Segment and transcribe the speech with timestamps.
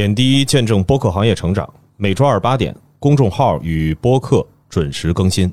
[0.00, 1.68] 点滴见证播客行业成长，
[1.98, 5.52] 每周二八点，公众号与播客准时更新。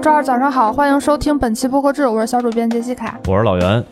[0.00, 3.20] 周二早上好，欢迎收听本期播客制，我是小主编杰西卡。
[3.26, 3.84] 我是老袁。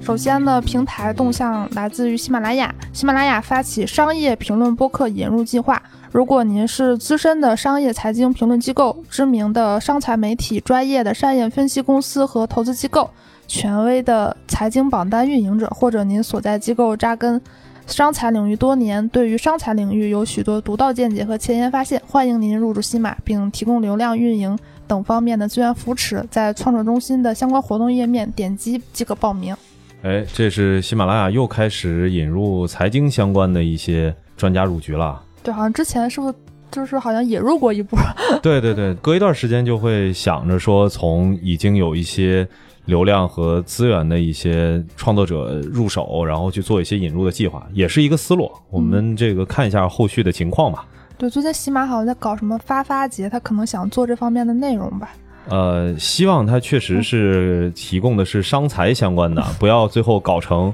[0.00, 5.82] 首先呢，平台动向来自于喜马拉雅，喜马拉雅发起商业评论播客引入计划。
[6.12, 13.08] 如果您是资深的商业财经评论机构、知名的商财媒体、专业的商业分析公司和投资机构、
[13.46, 17.40] 权威的财经榜单运营者，或者您所在机构扎根
[17.86, 24.58] 商财领域多年，对于商财领域有许多独到见解和前沿发现，欢迎您入驻西马，并提供流量运营
[24.88, 26.26] 等方面的资源扶持。
[26.28, 29.56] 在创作中心的相关活动页面点击即可报名。
[30.02, 35.22] 哎，这是喜马拉雅又开始引入财经相关的一些专家入局了。
[35.42, 36.34] 对，好像之前是不是
[36.70, 37.98] 就是好像也入过一波？
[38.42, 42.46] 对对对，隔一段时间就会想着说，从已经有一些
[42.84, 48.50] 流量和资源的一些创作者入手，然后去做一些引入的计划，也是一个思路。
[48.70, 50.86] 我们这个看一下后续的情况吧。
[51.18, 55.10] 对，最近喜马好像在搞什么发发节，他可能想做这方面的内容吧。
[55.48, 60.72] 呃，希望他确实是提供的是商财相关的，不要最后搞成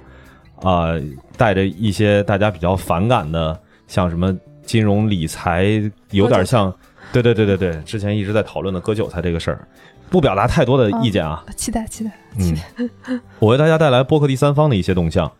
[0.61, 0.89] 啊
[1.36, 4.36] 带着一些大家比较反感的，像什么。
[4.67, 5.64] 金融理财
[6.11, 6.75] 有点像，
[7.12, 9.67] 对对对对对，之前一直在讨论的割韭菜这个事儿，
[10.11, 11.42] 不表达太多的意见啊。
[11.56, 15.31] 期待期待，嗯， 我为大家带来播客第三方的一些动向，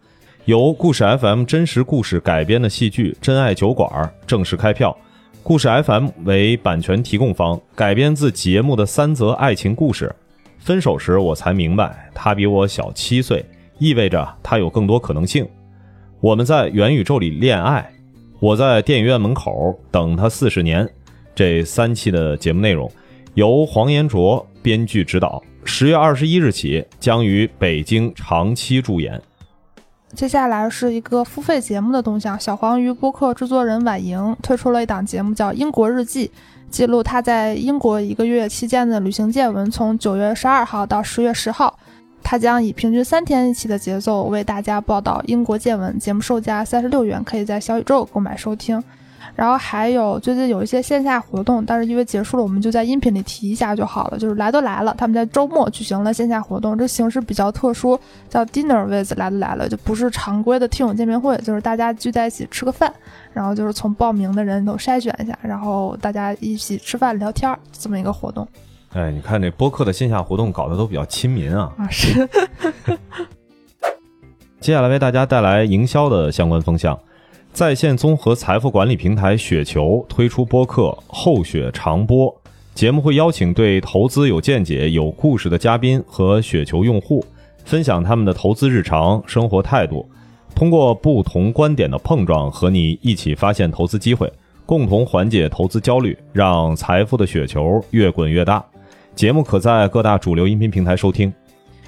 [0.47, 3.91] 由故事 FM 真实故事改编的戏剧《真爱酒馆》
[4.27, 4.97] 正式开票。
[5.43, 10.13] 故事 FM 为版权提供方，改编自节目的三则爱情故事。
[10.59, 13.45] 分手时我才明白，他比我小七岁，
[13.79, 15.47] 意味着他有更多可能性。
[16.21, 17.89] 我们在元宇宙里恋爱。
[18.39, 20.87] 我在电影院门口等他四十年，
[21.35, 22.91] 这三期的节目内容
[23.35, 29.21] 由黄延卓编剧指导，十月二十一日起将于北京长期驻演。
[30.15, 36.29] 接下来是一个付费节目的动向，小黄鱼播客制作人婉莹推出了一档节目，叫《英国日记》，
[36.71, 41.79] 记录他在英国一个月期间的旅行见闻，从九月十二号到十月十号。
[42.23, 48.83] 他将以平均三天一期的节奏为大家报道英国见闻，节目售价三十六元，可以在小宇宙购买收听。
[49.35, 54.19] 然后还有最近有一些线下活动，但是因为结束了，我们就在音频里提一下就好了。
[54.19, 57.99] 就是来都来了，他们在周末举行了线下活动，这形式比较特殊，
[58.31, 62.91] 叫 Dinner with 来都来了，就不是常规的听友见面会，就是大家聚在一起吃个饭，
[63.35, 68.47] 然后就是从报名的人都筛选一下，然后大家一起吃饭聊天这么一个活动。
[68.97, 71.71] 哎，你看这播客的线下活动搞得都比较亲民啊！
[71.77, 72.27] 啊，是。
[74.59, 76.99] 接下来为大家带来营销的相关风向，
[77.53, 82.33] 在线综合财富管理平台雪球推出播客《厚雪长播》，
[82.75, 87.23] 节目会邀请对投资有见解、有故事的嘉宾和雪球用户，
[87.67, 90.09] 分享他们的投资日常、生活态度，
[90.55, 94.33] 通过不同观点的碰撞，和你一起发现投资机会，
[94.65, 98.65] 共同缓解投资焦虑，让财富的雪球越滚越大。
[99.17, 101.33] 节目可在各大主流音频平台收听。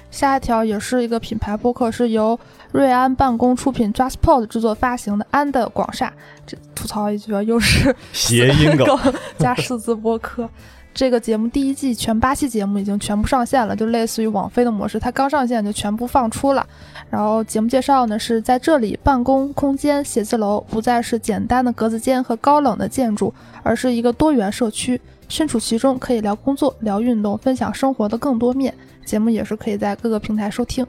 [0.09, 2.37] 下一条也是一个品牌播客，是由
[2.71, 6.11] 瑞安办公出品，JustPod 制作发行的安的广厦。
[6.47, 8.99] 这吐槽一句啊，又是谐音梗
[9.37, 10.49] 加数字播客。
[10.93, 16.65] 这个节目第一季全八期节目已经全部上线了，就类似于网飞的模式，它刚上线就全部放出了。
[17.09, 23.33] 然后节目介绍呢是在这里，办公空间写字楼不再是简单的格子间和高冷的建筑，
[23.63, 24.99] 而是一个多元社区。
[25.29, 28.73] 身处其中，可以聊工作、聊运动，分享生活的更多面。
[29.05, 30.85] 节目也是可以在各个平台收听。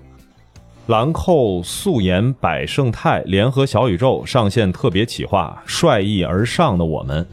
[0.87, 7.25] 兰蔻素颜百胜肽联合小宇宙上线特别企划，率意而上的我们，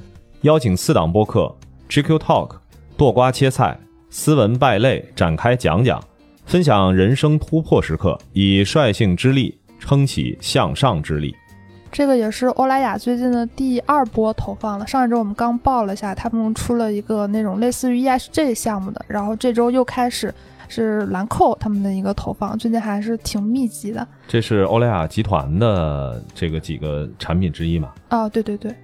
[0.42, 1.56] 邀请四档播客
[1.90, 2.58] ：GQ Talk、
[2.96, 6.03] 剁瓜切菜、斯文败类展开讲讲，
[6.46, 11.36] 分享人生突破时刻，以率性之力撑起向上之力。
[11.90, 14.86] 这个也是欧莱雅最近的第二波投放了。
[14.86, 20.31] 上一周我们刚报了一下，他们出了一个那种类似于 ESG 项目的，然后这周又开始
[20.68, 24.06] 是兰蔻他们的一个投放，最近还是挺密集的。
[24.28, 27.94] 这是欧莱雅集团的这个几个产品之一嘛？
[28.10, 28.75] 哦，对对对。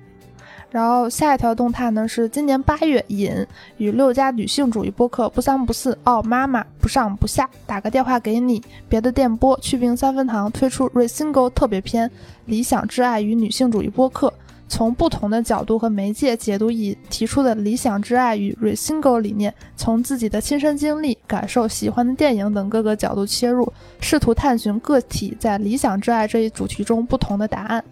[0.74, 3.32] 然后下一条动态呢是今年八月，尹
[3.78, 8.60] 与六家女性主义播客不三不四哦妈妈不上不下打个电话给你，
[8.90, 12.10] 别的电波去冰三分糖推出 Resingle 特别篇，
[12.46, 14.34] 理想之爱与女性主义播客，
[14.68, 27.86] 从不同的角度和媒介解读尹提出的理想之爱与 Resingle 理念，从自己的亲身经历、感受、喜欢的电影等各个角度切入，试图探寻个体在理想之爱这一主题中不同的答案。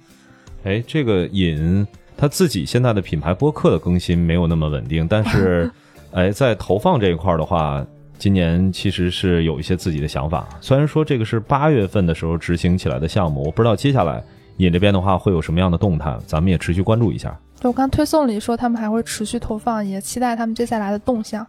[0.63, 1.85] 哎，这个尹。
[2.21, 5.71] 他自己现在的品牌播客的更新没有那么稳定，但是，
[6.13, 7.83] 哎，在投放这一块的话，
[8.19, 10.47] 今年其实是有一些自己的想法。
[10.61, 14.23] 虽然说这个是八月份的时候执行起来的项目，我不知道接下来
[14.55, 17.35] 你这边的话会有什么样的动态，咱们也持续关注一下。
[17.59, 21.45] 对我刚推送里说他们还会持续投放，也期待他们接下来的动向。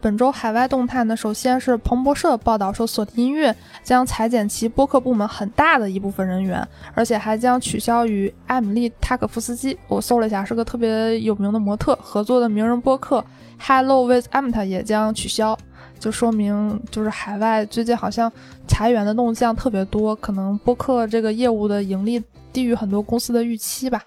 [0.00, 13.18] 本周海外动态呢，首先是彭博社报道说，索尼音乐将裁减其播客部门很大的一部分人员，而且还将取消与艾米丽·塔可夫斯基，我搜了一下，是个特别有名的模特合作的名人播客
[13.58, 15.58] 《Hello with Amit》也将取消，
[15.98, 18.30] 就说明就是海外最近好像
[18.66, 22.22] 裁员的动向特别多，可能播客这个业务的盈利
[22.52, 24.02] 低于很多公司的预期吧。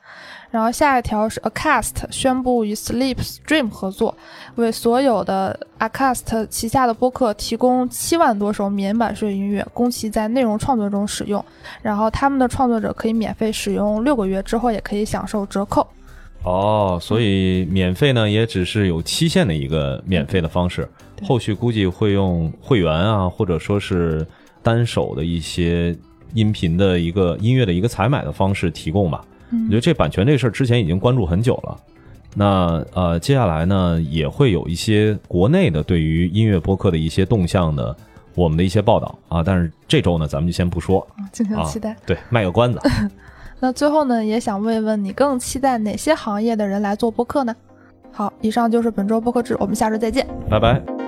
[0.49, 4.13] 然后下一条是 Acast 宣布与 Sleep Stream 合作，
[4.55, 11.43] 为所有的 Acast 旗下的播客提供七万多首免版税音乐，供其在内容创作中使用。
[11.81, 15.87] 然后他们的创作者可以免费使用六个月，之后也可以享受折扣。
[16.43, 20.89] 哦，所以免费呢，也只是有期限的一个免费的方式，
[21.23, 24.25] 后续估计会用会员啊，或者说是
[24.63, 25.95] 单手的一些
[26.33, 29.23] 音频的一个音乐的一个采买的方式提供吧。
[29.51, 31.77] 我觉得这版权这事儿之前已经关注很久了，
[32.35, 37.95] 那呃接下来呢也会有一些国内的对于音乐播客的一些动向的
[38.33, 41.95] 我们的一些报道啊，但是这周呢咱们就先不说，敬请期待。
[42.05, 42.79] 对，卖个关子。
[43.61, 47.55] 那最后呢，也想问一问你，更期待哪些行业的人来做播客呢？
[48.11, 51.00] 好，以上就是本周播客志，我们下周再见，拜拜。